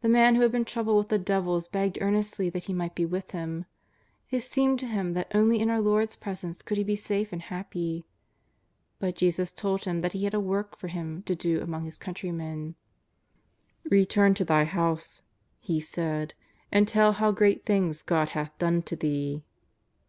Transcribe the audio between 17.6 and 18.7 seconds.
things God hath